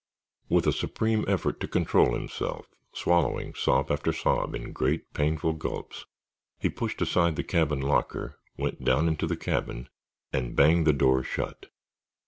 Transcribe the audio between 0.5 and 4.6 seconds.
a supreme effort to control himself, swallowing sob after sob